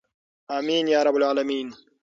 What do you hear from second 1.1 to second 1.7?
العالمین.